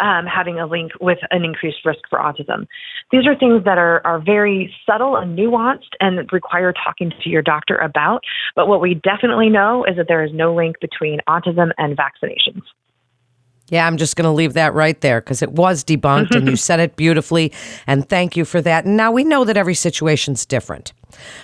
um, 0.00 0.26
having 0.26 0.58
a 0.58 0.66
link 0.66 0.92
with 1.00 1.18
an 1.30 1.44
increased 1.44 1.84
risk 1.84 2.00
for 2.08 2.18
autism. 2.18 2.66
These 3.10 3.26
are 3.26 3.36
things 3.38 3.64
that 3.64 3.78
are 3.78 4.04
are 4.06 4.20
very 4.20 4.74
subtle 4.86 5.16
and 5.16 5.38
nuanced 5.38 5.94
and 6.00 6.28
require 6.32 6.72
talking 6.72 7.12
to 7.22 7.30
your 7.30 7.42
doctor 7.42 7.76
about. 7.76 8.22
But 8.56 8.68
what 8.68 8.80
we 8.80 8.94
definitely 8.94 9.48
know 9.48 9.84
is 9.84 9.96
that 9.96 10.06
there 10.08 10.24
is 10.24 10.30
no 10.32 10.54
link 10.54 10.76
between 10.80 11.20
autism 11.28 11.70
and 11.78 11.96
vaccinations. 11.96 12.62
Yeah, 13.70 13.86
I'm 13.86 13.96
just 13.96 14.16
going 14.16 14.24
to 14.24 14.30
leave 14.30 14.52
that 14.54 14.74
right 14.74 15.00
there 15.00 15.20
because 15.20 15.40
it 15.40 15.52
was 15.52 15.84
debunked 15.84 16.34
and 16.34 16.48
you 16.48 16.56
said 16.68 16.80
it 16.80 16.96
beautifully. 16.96 17.50
And 17.86 18.06
thank 18.06 18.36
you 18.36 18.44
for 18.44 18.60
that. 18.60 18.84
And 18.84 18.96
now 18.96 19.10
we 19.10 19.24
know 19.24 19.44
that 19.44 19.56
every 19.56 19.74
situation's 19.74 20.44
different. 20.44 20.92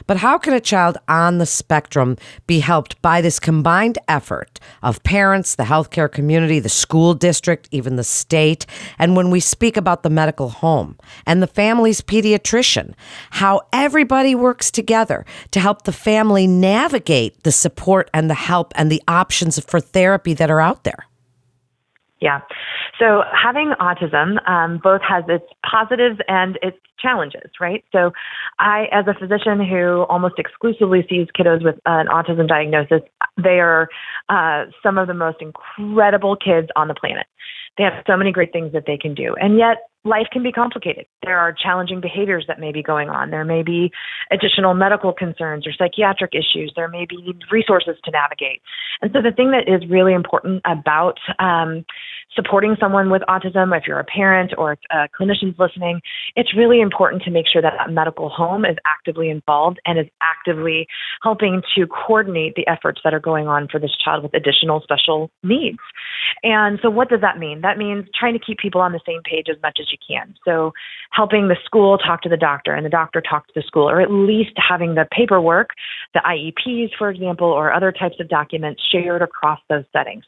But 0.07 0.19
how 0.19 0.37
can 0.37 0.53
a 0.53 0.61
child 0.61 0.99
on 1.09 1.39
the 1.39 1.47
spectrum 1.47 2.17
be 2.47 2.61
helped 2.61 3.01
by 3.03 3.21
this 3.21 3.39
combined 3.39 3.99
effort 4.09 4.61
of 4.83 5.03
parents, 5.03 5.55
the 5.55 5.63
healthcare 5.63 6.11
community, 6.11 6.59
the 6.59 6.69
school 6.69 7.15
district, 7.15 7.69
even 7.71 7.97
the 7.97 8.05
state? 8.05 8.67
And 8.99 9.17
when 9.17 9.31
we 9.31 9.41
speak 9.41 9.77
about 9.77 10.03
the 10.03 10.11
medical 10.11 10.51
home 10.51 10.99
and 11.25 11.43
the 11.43 11.47
family's 11.47 12.01
pediatrician, 12.01 12.95
how 13.31 13.63
everybody 13.73 14.35
works 14.35 14.71
together 14.71 15.25
to 15.53 15.61
help 15.61 15.83
the 15.83 15.93
family 15.93 16.47
navigate 16.47 17.43
the 17.45 17.53
support 17.53 18.11
and 18.13 18.29
the 18.29 18.35
help 18.35 18.73
and 18.77 18.91
the 18.91 19.03
options 19.09 19.59
for 19.65 19.81
therapy 19.81 20.35
that 20.35 20.51
are 20.51 20.61
out 20.61 20.85
there? 20.85 21.07
Yeah. 22.21 22.41
So 22.99 23.23
having 23.33 23.73
autism 23.81 24.47
um, 24.47 24.79
both 24.83 25.01
has 25.01 25.25
its 25.29 25.47
positives 25.69 26.19
and 26.29 26.59
its 26.63 26.77
challenges, 26.99 27.51
right? 27.59 27.83
So 27.93 28.13
I, 28.59 28.89
as 28.93 29.07
a 29.09 29.15
physician 29.15 29.65
who 29.65 30.05
almost 30.11 30.35
exclusively 30.39 31.07
sees 31.09 31.29
kiddos 31.39 31.65
with 31.65 31.77
an 31.87 32.09
autism 32.09 32.47
diagnosis, 32.47 33.01
they 33.43 33.59
are 33.59 33.89
uh, 34.29 34.67
some 34.83 34.99
of 34.99 35.07
the 35.07 35.15
most 35.15 35.39
incredible 35.41 36.37
kids 36.37 36.69
on 36.77 36.89
the 36.89 36.95
planet. 36.95 37.27
They 37.79 37.85
have 37.85 38.05
so 38.07 38.17
many 38.17 38.33
great 38.33 38.53
things 38.53 38.73
that 38.73 38.85
they 38.87 38.99
can 38.99 39.15
do. 39.15 39.35
And 39.41 39.57
yet, 39.57 39.90
life 40.05 40.27
can 40.33 40.43
be 40.43 40.53
complicated. 40.53 41.07
There 41.25 41.39
are 41.39 41.53
challenging 41.53 42.01
behaviors 42.01 42.45
that 42.49 42.59
may 42.59 42.73
be 42.73 42.83
going 42.83 43.11
on. 43.11 43.31
There 43.31 43.45
may 43.45 43.63
be 43.63 43.91
additional 44.31 44.73
medical 44.73 45.13
concerns 45.13 45.67
or 45.67 45.73
psychiatric 45.73 46.33
issues. 46.35 46.73
There 46.75 46.89
may 46.89 47.05
be 47.07 47.35
resources 47.51 47.97
to 48.05 48.11
navigate. 48.11 48.63
And 49.03 49.11
so, 49.13 49.21
the 49.21 49.33
thing 49.33 49.51
that 49.51 49.69
is 49.69 49.89
really 49.91 50.15
important 50.15 50.63
about 50.65 51.19
um, 51.39 51.85
supporting 52.35 52.77
someone 52.81 53.11
with 53.11 53.23
autism, 53.29 53.77
if 53.77 53.85
you're 53.87 53.99
a 53.99 54.05
parent 54.05 54.53
or 54.57 54.79
a 54.91 55.09
clinician's 55.09 55.59
listening, 55.59 56.01
it's 56.35 56.57
really 56.57 56.81
important 56.81 57.23
to 57.25 57.31
make 57.31 57.47
sure 57.51 57.61
that 57.61 57.75
that 57.77 57.93
medical 57.93 58.31
home 58.31 58.65
is 58.65 58.77
actively 58.87 59.29
involved 59.29 59.81
and 59.85 59.99
is 59.99 60.07
actively 60.23 60.87
helping 61.23 61.61
to 61.75 61.87
coordinate 61.87 62.55
the 62.55 62.67
efforts 62.67 63.01
that 63.05 63.13
are 63.13 63.21
going 63.21 63.49
on 63.49 63.69
for 63.71 63.79
this 63.79 63.95
child 64.03 64.23
with 64.23 64.33
additional 64.35 64.81
special 64.81 65.31
needs. 65.43 65.79
And 66.43 66.79
so, 66.83 66.89
what 66.89 67.11
does 67.11 67.21
that 67.21 67.39
mean? 67.39 67.61
That 67.61 67.77
means 67.77 68.07
trying 68.19 68.33
to 68.33 68.41
keep 68.45 68.59
people 68.59 68.81
on 68.81 68.93
the 68.93 69.01
same 69.07 69.21
page 69.23 69.47
as 69.51 69.61
much 69.63 69.79
as 69.81 69.90
you 69.91 69.99
can. 70.07 70.35
So, 70.45 70.73
helping 71.11 71.49
the 71.49 71.57
school 71.65 71.99
talk 71.99 72.23
to 72.23 72.29
the 72.29 72.37
doctor 72.37 72.75
and 72.75 72.85
the 72.85 72.91
doctor 72.91 73.21
talk 73.21 73.47
to 73.49 73.53
the 73.55 73.63
school, 73.63 73.89
or 73.89 74.01
at 74.01 74.11
least 74.11 74.53
having 74.57 74.95
the 74.95 75.07
paperwork, 75.11 75.71
the 76.15 76.21
IEPs, 76.21 76.91
for 76.99 77.11
example, 77.11 77.49
or 77.49 77.73
other 77.73 77.93
types 77.93 78.17
of 78.21 78.29
documents 78.29 78.83
shared 78.93 79.23
across 79.23 79.61
those 79.69 79.85
settings. 79.93 80.25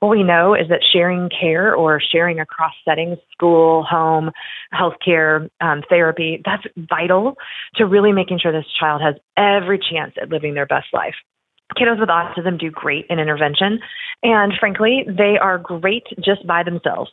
What 0.00 0.08
we 0.08 0.22
know 0.22 0.54
is 0.54 0.68
that 0.68 0.80
sharing 0.92 1.30
care 1.30 1.74
or 1.74 2.00
sharing 2.00 2.40
across 2.40 2.74
settings, 2.84 3.18
school, 3.32 3.84
home, 3.84 4.30
healthcare, 4.72 5.48
um, 5.60 5.82
therapy, 5.88 6.42
that's 6.44 6.64
vital 6.76 7.36
to 7.76 7.86
really 7.86 8.12
making 8.12 8.40
sure 8.40 8.52
this 8.52 8.66
child 8.78 9.00
has 9.00 9.14
every 9.36 9.78
chance 9.78 10.14
at 10.20 10.28
living 10.28 10.54
their 10.54 10.66
best 10.66 10.88
life 10.92 11.14
kiddos 11.74 12.00
with 12.00 12.08
autism 12.08 12.58
do 12.58 12.70
great 12.70 13.06
in 13.10 13.18
intervention. 13.18 13.80
And 14.22 14.52
frankly, 14.58 15.04
they 15.06 15.36
are 15.40 15.58
great 15.58 16.04
just 16.24 16.46
by 16.46 16.62
themselves. 16.62 17.10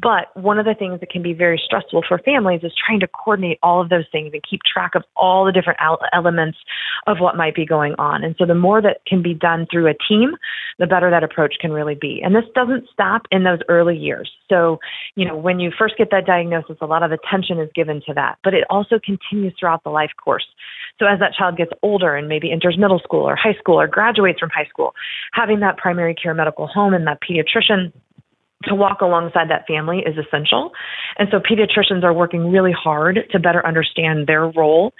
But 0.00 0.34
one 0.36 0.58
of 0.58 0.64
the 0.64 0.74
things 0.74 1.00
that 1.00 1.10
can 1.10 1.22
be 1.22 1.32
very 1.32 1.60
stressful 1.64 2.04
for 2.06 2.18
families 2.18 2.60
is 2.62 2.72
trying 2.86 3.00
to 3.00 3.08
coordinate 3.08 3.58
all 3.62 3.80
of 3.80 3.88
those 3.88 4.04
things 4.12 4.30
and 4.32 4.42
keep 4.48 4.60
track 4.62 4.94
of 4.94 5.02
all 5.16 5.44
the 5.44 5.52
different 5.52 5.80
elements 6.12 6.58
of 7.06 7.18
what 7.18 7.36
might 7.36 7.54
be 7.54 7.66
going 7.66 7.94
on. 7.98 8.22
And 8.22 8.36
so 8.38 8.46
the 8.46 8.54
more 8.54 8.80
that 8.80 8.98
can 9.06 9.22
be 9.22 9.34
done 9.34 9.66
through 9.70 9.88
a 9.88 9.94
team, 10.08 10.36
the 10.78 10.86
better 10.86 11.10
that 11.10 11.24
approach 11.24 11.56
can 11.60 11.72
really 11.72 11.96
be. 11.96 12.20
And 12.24 12.34
this 12.34 12.44
doesn't 12.54 12.88
stop 12.92 13.22
in 13.30 13.44
those 13.44 13.58
early 13.68 13.96
years. 13.96 14.30
So, 14.48 14.78
you 15.16 15.26
know, 15.26 15.36
when 15.36 15.58
you 15.58 15.72
first 15.76 15.96
get 15.98 16.10
that 16.10 16.26
diagnosis, 16.26 16.76
a 16.80 16.86
lot 16.86 17.02
of 17.02 17.10
attention 17.10 17.58
is 17.58 17.70
given 17.74 18.02
to 18.06 18.14
that, 18.14 18.38
but 18.44 18.54
it 18.54 18.64
also 18.70 19.00
continues 19.04 19.54
throughout 19.58 19.82
the 19.84 19.90
life 19.90 20.10
course. 20.22 20.46
So 20.98 21.06
as 21.06 21.18
that 21.20 21.32
child 21.34 21.56
gets 21.56 21.72
older 21.82 22.14
and 22.16 22.28
maybe 22.28 22.52
enters 22.52 22.76
middle 22.78 23.00
school 23.00 23.28
or 23.28 23.36
high 23.36 23.54
school 23.58 23.80
or 23.80 23.86
graduates 23.86 24.38
from 24.38 24.50
high 24.50 24.66
school, 24.68 24.94
having 25.32 25.60
that 25.60 25.76
primary 25.76 26.14
care 26.14 26.34
medical 26.34 26.66
home 26.66 26.94
and 26.94 27.06
that 27.06 27.18
pediatrician 27.20 27.92
to 28.64 28.74
walk 28.76 29.00
alongside 29.00 29.50
that 29.50 29.66
family 29.66 30.04
is 30.06 30.16
essential. 30.16 30.70
And 31.18 31.28
so 31.32 31.38
pediatricians 31.38 32.04
are 32.04 32.12
working 32.12 32.52
really 32.52 32.72
hard 32.72 33.18
to 33.32 33.38
better 33.40 33.66
understand 33.66 34.28
their 34.28 34.46
role 34.46 34.92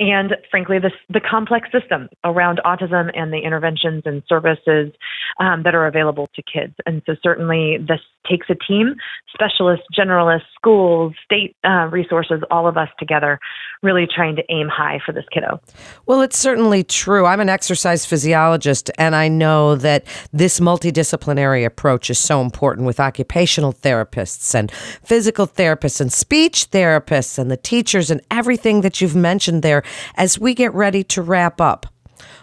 and 0.00 0.36
frankly, 0.50 0.78
this, 0.78 0.92
the 1.08 1.20
complex 1.20 1.68
system 1.72 2.08
around 2.22 2.60
autism 2.64 3.10
and 3.14 3.32
the 3.32 3.38
interventions 3.38 4.02
and 4.04 4.22
services 4.28 4.92
um, 5.38 5.62
that 5.62 5.74
are 5.74 5.86
available 5.86 6.28
to 6.34 6.42
kids. 6.42 6.74
And 6.86 7.02
so, 7.06 7.14
certainly, 7.22 7.78
this 7.78 8.00
takes 8.28 8.48
a 8.50 8.54
team 8.54 8.94
specialists, 9.32 9.86
generalists, 9.96 10.42
schools, 10.54 11.14
state 11.24 11.56
uh, 11.64 11.88
resources, 11.90 12.42
all 12.50 12.66
of 12.66 12.76
us 12.76 12.88
together, 12.98 13.38
really 13.82 14.06
trying 14.12 14.36
to 14.36 14.42
aim 14.50 14.68
high 14.68 14.98
for 15.04 15.12
this 15.12 15.24
kiddo. 15.32 15.60
Well, 16.06 16.20
it's 16.20 16.36
certainly 16.38 16.84
true. 16.84 17.24
I'm 17.24 17.40
an 17.40 17.48
exercise 17.48 18.04
physiologist, 18.04 18.90
and 18.98 19.14
I 19.14 19.28
know 19.28 19.76
that 19.76 20.04
this 20.32 20.60
multidisciplinary 20.60 21.64
approach 21.64 22.10
is 22.10 22.18
so 22.18 22.40
important 22.40 22.86
with 22.86 23.00
occupational 23.00 23.72
therapists 23.72 24.54
and 24.54 24.70
physical 24.72 25.46
therapists 25.46 26.00
and 26.00 26.12
speech 26.12 26.70
therapists 26.70 27.38
and 27.38 27.50
the 27.50 27.56
teachers 27.56 28.10
and 28.10 28.20
everything 28.30 28.80
that 28.80 29.00
you've 29.00 29.16
mentioned 29.16 29.62
there 29.62 29.82
as 30.16 30.38
we 30.38 30.54
get 30.54 30.74
ready 30.74 31.04
to 31.04 31.22
wrap 31.22 31.60
up, 31.60 31.86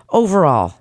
overall, 0.10 0.76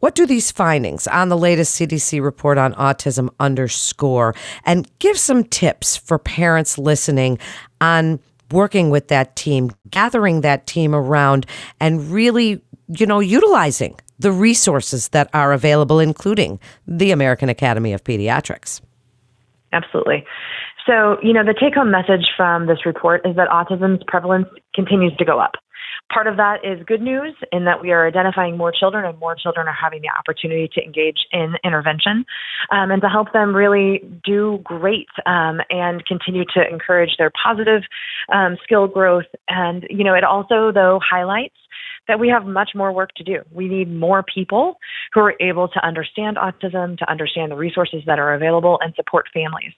what 0.00 0.14
do 0.14 0.26
these 0.26 0.50
findings 0.50 1.06
on 1.06 1.28
the 1.28 1.36
latest 1.36 1.78
CDC 1.78 2.22
report 2.22 2.58
on 2.58 2.74
autism 2.74 3.28
underscore? 3.40 4.34
And 4.64 4.88
give 4.98 5.18
some 5.18 5.44
tips 5.44 5.96
for 5.96 6.18
parents 6.18 6.78
listening 6.78 7.38
on 7.80 8.20
working 8.50 8.90
with 8.90 9.08
that 9.08 9.36
team, 9.36 9.70
gathering 9.90 10.40
that 10.42 10.66
team 10.66 10.94
around, 10.94 11.46
and 11.80 12.10
really, 12.10 12.60
you 12.88 13.06
know, 13.06 13.20
utilizing 13.20 13.98
the 14.18 14.32
resources 14.32 15.08
that 15.08 15.28
are 15.32 15.52
available, 15.52 16.00
including 16.00 16.58
the 16.86 17.10
American 17.10 17.48
Academy 17.48 17.92
of 17.92 18.02
Pediatrics. 18.04 18.80
Absolutely. 19.72 20.24
So, 20.86 21.18
you 21.22 21.34
know, 21.34 21.44
the 21.44 21.54
take 21.54 21.74
home 21.74 21.90
message 21.90 22.26
from 22.36 22.66
this 22.66 22.86
report 22.86 23.26
is 23.26 23.36
that 23.36 23.48
autism's 23.48 24.02
prevalence 24.06 24.48
continues 24.74 25.14
to 25.18 25.24
go 25.24 25.38
up. 25.38 25.52
Part 26.12 26.26
of 26.26 26.36
that 26.38 26.64
is 26.64 26.82
good 26.86 27.02
news 27.02 27.34
in 27.52 27.66
that 27.66 27.82
we 27.82 27.92
are 27.92 28.06
identifying 28.06 28.56
more 28.56 28.72
children 28.72 29.04
and 29.04 29.18
more 29.18 29.34
children 29.34 29.68
are 29.68 29.76
having 29.78 30.00
the 30.00 30.08
opportunity 30.08 30.68
to 30.72 30.82
engage 30.82 31.18
in 31.32 31.54
intervention 31.62 32.24
um, 32.70 32.90
and 32.90 33.02
to 33.02 33.08
help 33.08 33.32
them 33.34 33.54
really 33.54 34.02
do 34.24 34.58
great 34.64 35.08
um, 35.26 35.60
and 35.68 36.06
continue 36.06 36.44
to 36.54 36.66
encourage 36.66 37.10
their 37.18 37.30
positive 37.44 37.82
um, 38.32 38.56
skill 38.64 38.86
growth. 38.86 39.26
And, 39.48 39.86
you 39.90 40.02
know, 40.02 40.14
it 40.14 40.24
also, 40.24 40.72
though, 40.72 40.98
highlights 41.06 41.56
that 42.08 42.18
we 42.18 42.28
have 42.28 42.46
much 42.46 42.70
more 42.74 42.90
work 42.90 43.10
to 43.16 43.22
do. 43.22 43.42
We 43.52 43.68
need 43.68 43.94
more 43.94 44.22
people 44.22 44.78
who 45.12 45.20
are 45.20 45.34
able 45.40 45.68
to 45.68 45.86
understand 45.86 46.38
autism, 46.38 46.96
to 46.98 47.10
understand 47.10 47.52
the 47.52 47.56
resources 47.56 48.02
that 48.06 48.18
are 48.18 48.32
available, 48.32 48.78
and 48.82 48.94
support 48.94 49.26
families. 49.32 49.72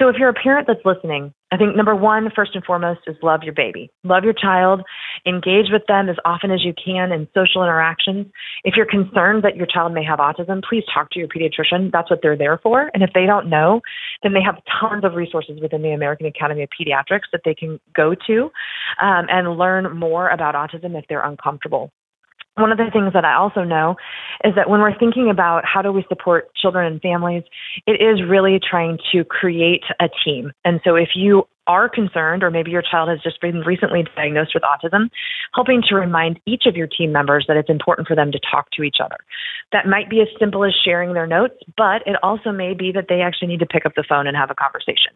So 0.00 0.08
if 0.08 0.16
you're 0.18 0.30
a 0.30 0.34
parent 0.34 0.66
that's 0.66 0.80
listening, 0.86 1.34
I 1.52 1.58
think 1.58 1.76
number 1.76 1.94
one, 1.94 2.30
first 2.34 2.54
and 2.54 2.64
foremost, 2.64 3.00
is 3.06 3.16
love 3.22 3.42
your 3.42 3.52
baby. 3.52 3.90
Love 4.02 4.24
your 4.24 4.32
child. 4.32 4.80
Engage 5.26 5.66
with 5.70 5.82
them 5.88 6.08
as 6.08 6.16
often 6.24 6.50
as 6.50 6.64
you 6.64 6.72
can 6.72 7.12
in 7.12 7.28
social 7.34 7.62
interactions. 7.62 8.28
If 8.64 8.76
you're 8.76 8.86
concerned 8.86 9.44
that 9.44 9.56
your 9.56 9.66
child 9.66 9.92
may 9.92 10.02
have 10.04 10.20
autism, 10.20 10.62
please 10.66 10.84
talk 10.94 11.10
to 11.10 11.18
your 11.18 11.28
pediatrician. 11.28 11.92
That's 11.92 12.08
what 12.08 12.20
they're 12.22 12.36
there 12.36 12.58
for. 12.62 12.90
And 12.94 13.02
if 13.02 13.10
they 13.12 13.26
don't 13.26 13.50
know, 13.50 13.82
then 14.22 14.32
they 14.32 14.42
have 14.42 14.56
tons 14.80 15.04
of 15.04 15.16
resources 15.16 15.60
within 15.60 15.82
the 15.82 15.90
American 15.90 16.26
Academy 16.26 16.62
of 16.62 16.70
Pediatrics 16.70 17.28
that 17.32 17.42
they 17.44 17.54
can 17.54 17.78
go 17.94 18.14
to 18.26 18.44
um, 19.02 19.26
and 19.28 19.58
learn 19.58 19.94
more 19.94 20.30
about 20.30 20.54
autism 20.54 20.98
if 20.98 21.04
they're 21.08 21.26
uncomfortable 21.26 21.92
one 22.60 22.72
of 22.72 22.78
the 22.78 22.90
things 22.92 23.12
that 23.12 23.24
I 23.24 23.34
also 23.34 23.64
know 23.64 23.96
is 24.44 24.54
that 24.56 24.68
when 24.68 24.80
we're 24.80 24.98
thinking 24.98 25.30
about 25.30 25.64
how 25.64 25.82
do 25.82 25.92
we 25.92 26.04
support 26.08 26.54
children 26.54 26.92
and 26.92 27.00
families, 27.00 27.42
it 27.86 28.00
is 28.02 28.22
really 28.26 28.58
trying 28.58 28.98
to 29.12 29.24
create 29.24 29.84
a 30.00 30.08
team. 30.24 30.52
And 30.64 30.80
so 30.84 30.94
if 30.94 31.10
you 31.14 31.46
are 31.66 31.88
concerned, 31.88 32.42
or 32.42 32.50
maybe 32.50 32.70
your 32.70 32.82
child 32.82 33.08
has 33.08 33.20
just 33.22 33.40
been 33.40 33.60
recently 33.60 34.04
diagnosed 34.16 34.52
with 34.54 34.62
autism, 34.62 35.10
helping 35.54 35.82
to 35.88 35.94
remind 35.94 36.40
each 36.46 36.64
of 36.66 36.76
your 36.76 36.86
team 36.86 37.12
members 37.12 37.44
that 37.48 37.56
it's 37.56 37.70
important 37.70 38.08
for 38.08 38.16
them 38.16 38.32
to 38.32 38.40
talk 38.50 38.70
to 38.72 38.82
each 38.82 38.96
other. 39.02 39.16
That 39.72 39.86
might 39.86 40.10
be 40.10 40.20
as 40.20 40.28
simple 40.38 40.64
as 40.64 40.72
sharing 40.84 41.14
their 41.14 41.26
notes, 41.26 41.54
but 41.76 42.02
it 42.06 42.16
also 42.22 42.50
may 42.50 42.74
be 42.74 42.92
that 42.92 43.06
they 43.08 43.20
actually 43.20 43.48
need 43.48 43.60
to 43.60 43.66
pick 43.66 43.86
up 43.86 43.92
the 43.94 44.04
phone 44.08 44.26
and 44.26 44.36
have 44.36 44.50
a 44.50 44.54
conversation. 44.54 45.12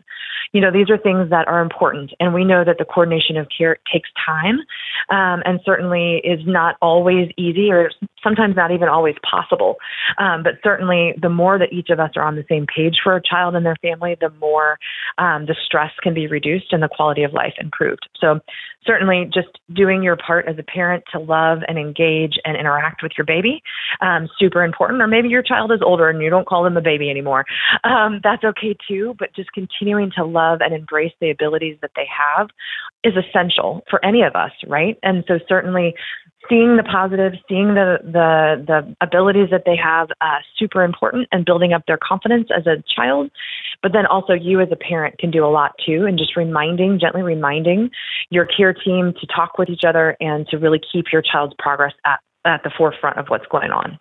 You 0.52 0.60
know, 0.60 0.70
these 0.70 0.90
are 0.90 0.98
things 0.98 1.30
that 1.30 1.48
are 1.48 1.60
important, 1.60 2.12
and 2.20 2.32
we 2.34 2.44
know 2.44 2.64
that 2.64 2.78
the 2.78 2.84
coordination 2.84 3.36
of 3.36 3.48
care 3.56 3.78
takes 3.92 4.08
time 4.24 4.58
um, 5.10 5.42
and 5.44 5.60
certainly 5.64 6.20
is 6.24 6.40
not 6.46 6.76
always 6.80 7.30
easy 7.36 7.70
or 7.70 7.90
sometimes 8.24 8.56
not 8.56 8.72
even 8.72 8.88
always 8.88 9.14
possible. 9.28 9.76
Um, 10.18 10.42
but 10.42 10.54
certainly, 10.64 11.14
the 11.20 11.28
more 11.28 11.58
that 11.58 11.72
each 11.72 11.90
of 11.90 12.00
us 12.00 12.10
are 12.16 12.24
on 12.24 12.36
the 12.36 12.44
same 12.48 12.66
page 12.66 12.96
for 13.02 13.14
a 13.14 13.22
child 13.22 13.54
and 13.54 13.64
their 13.64 13.76
family, 13.82 14.16
the 14.20 14.30
more 14.40 14.78
um, 15.18 15.46
the 15.46 15.54
stress 15.64 15.92
can 16.02 16.14
be 16.14 16.26
reduced 16.26 16.72
and 16.72 16.82
the 16.82 16.88
quality 16.88 17.22
of 17.22 17.32
life 17.32 17.54
improved. 17.60 18.08
So, 18.20 18.40
certainly, 18.86 19.30
just 19.32 19.48
doing 19.72 20.02
your 20.02 20.16
part 20.16 20.46
as 20.48 20.56
a 20.58 20.62
parent 20.62 21.04
to 21.12 21.18
love 21.18 21.58
and 21.68 21.78
engage 21.78 22.34
and 22.44 22.56
interact 22.56 23.02
with 23.02 23.12
your 23.16 23.24
baby, 23.24 23.62
um, 24.00 24.28
super 24.38 24.64
important. 24.64 25.02
Or 25.02 25.06
maybe 25.06 25.28
your 25.28 25.42
child 25.42 25.70
is 25.72 25.80
older 25.84 26.08
and 26.08 26.20
you 26.22 26.30
don't 26.30 26.46
call 26.46 26.64
them 26.64 26.76
a 26.76 26.82
baby 26.82 27.10
anymore. 27.10 27.44
Um, 27.84 28.20
that's 28.22 28.44
okay 28.44 28.76
too. 28.88 29.14
But 29.18 29.34
just 29.34 29.52
continuing 29.52 30.10
to 30.16 30.24
love 30.24 30.60
and 30.60 30.74
embrace 30.74 31.12
the 31.20 31.30
abilities 31.30 31.78
that 31.82 31.92
they 31.96 32.06
have 32.06 32.48
is 33.04 33.14
essential 33.16 33.82
for 33.90 34.04
any 34.04 34.22
of 34.22 34.34
us, 34.34 34.52
right? 34.66 34.98
And 35.02 35.24
so, 35.28 35.38
certainly, 35.48 35.94
seeing 36.48 36.76
the 36.76 36.82
positive, 36.82 37.32
seeing 37.48 37.74
the 37.74 37.98
the 38.02 38.64
the 38.66 38.96
abilities 39.00 39.48
that 39.50 39.62
they 39.64 39.76
have, 39.76 40.08
uh, 40.20 40.38
super 40.58 40.82
important, 40.82 41.28
and 41.32 41.44
building 41.44 41.72
up 41.72 41.82
their 41.86 41.98
confidence 41.98 42.48
as 42.56 42.66
a 42.66 42.82
child. 42.94 43.30
But 43.82 43.92
then 43.92 44.06
also 44.06 44.32
you 44.32 44.60
as 44.60 44.68
a 44.70 44.76
parent 44.76 45.18
can 45.18 45.30
do 45.30 45.44
a 45.44 45.50
lot 45.50 45.72
too, 45.84 46.06
and 46.06 46.18
just 46.18 46.36
reminding, 46.36 46.98
gently 47.00 47.22
reminding 47.22 47.90
your 48.30 48.46
care 48.46 48.72
team 48.72 49.14
to 49.20 49.26
talk 49.26 49.58
with 49.58 49.68
each 49.68 49.84
other 49.86 50.16
and 50.20 50.46
to 50.48 50.58
really 50.58 50.80
keep 50.92 51.06
your 51.12 51.22
child's 51.22 51.54
progress 51.58 51.92
at 52.04 52.20
at 52.46 52.62
the 52.62 52.70
forefront 52.76 53.18
of 53.18 53.26
what's 53.28 53.46
going 53.46 53.70
on. 53.70 53.98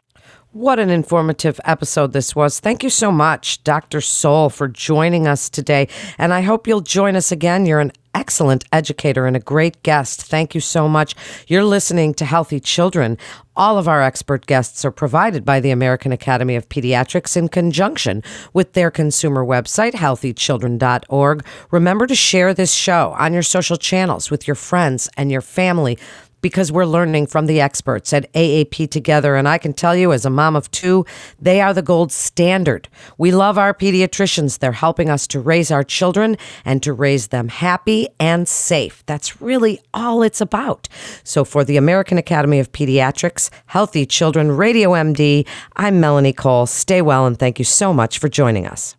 What 0.53 0.77
an 0.77 0.91
informative 0.91 1.59
episode 1.65 2.13
this 2.13 2.35
was. 2.35 2.59
Thank 2.59 2.83
you 2.83 2.91
so 2.91 3.11
much, 3.11 3.63
Dr. 3.63 3.97
Sohl, 3.97 4.53
for 4.53 4.67
joining 4.67 5.25
us 5.25 5.49
today. 5.49 5.87
And 6.19 6.31
I 6.31 6.41
hope 6.41 6.67
you'll 6.67 6.81
join 6.81 7.15
us 7.15 7.31
again. 7.31 7.65
You're 7.65 7.79
an 7.79 7.91
excellent 8.13 8.63
educator 8.71 9.25
and 9.25 9.35
a 9.35 9.39
great 9.39 9.81
guest. 9.81 10.21
Thank 10.21 10.53
you 10.53 10.61
so 10.61 10.87
much. 10.87 11.15
You're 11.47 11.63
listening 11.63 12.13
to 12.13 12.25
Healthy 12.25 12.59
Children. 12.59 13.17
All 13.55 13.79
of 13.79 13.87
our 13.87 14.03
expert 14.03 14.45
guests 14.45 14.85
are 14.85 14.91
provided 14.91 15.43
by 15.43 15.59
the 15.59 15.71
American 15.71 16.11
Academy 16.11 16.55
of 16.55 16.69
Pediatrics 16.69 17.35
in 17.35 17.47
conjunction 17.47 18.21
with 18.53 18.73
their 18.73 18.91
consumer 18.91 19.43
website, 19.43 19.93
healthychildren.org. 19.93 21.45
Remember 21.71 22.05
to 22.05 22.15
share 22.15 22.53
this 22.53 22.75
show 22.75 23.15
on 23.17 23.33
your 23.33 23.41
social 23.41 23.77
channels 23.77 24.29
with 24.29 24.47
your 24.47 24.55
friends 24.55 25.09
and 25.17 25.31
your 25.31 25.41
family 25.41 25.97
because 26.43 26.71
we're 26.71 26.85
learning 26.85 27.25
from 27.25 27.47
the 27.47 27.59
experts 27.59 28.13
at 28.13 28.31
AAP 28.33 28.91
together. 28.91 29.35
And 29.35 29.47
I 29.47 29.57
can 29.57 29.73
tell 29.73 29.95
you, 29.95 30.13
as 30.13 30.25
a 30.25 30.29
mom 30.29 30.55
of 30.55 30.69
two, 30.69 31.05
they 31.41 31.61
are 31.61 31.73
the 31.73 31.81
gold 31.81 32.11
standard. 32.11 32.87
We 33.17 33.31
love 33.31 33.57
our 33.57 33.73
pediatricians. 33.73 34.59
They're 34.59 34.73
helping 34.73 35.09
us 35.09 35.25
to 35.27 35.39
raise 35.39 35.71
our 35.71 35.83
children 35.83 36.37
and 36.65 36.83
to 36.83 36.93
raise 36.93 37.29
them 37.29 37.47
happy 37.47 38.09
and 38.19 38.47
safe. 38.47 39.03
That's 39.07 39.41
really 39.41 39.79
all 39.93 40.21
it's 40.21 40.41
about. 40.41 40.87
So, 41.23 41.43
for 41.43 41.63
the 41.63 41.77
American 41.77 42.19
Academy 42.19 42.59
of 42.59 42.71
Pediatrics, 42.71 43.49
Healthy 43.65 44.05
Children, 44.05 44.51
Radio 44.51 44.91
MD, 44.91 45.47
I'm 45.77 45.99
Melanie 45.99 46.33
Cole. 46.33 46.67
Stay 46.67 47.01
well 47.01 47.25
and 47.25 47.39
thank 47.39 47.57
you 47.57 47.65
so 47.65 47.93
much 47.93 48.19
for 48.19 48.27
joining 48.27 48.67
us. 48.67 48.95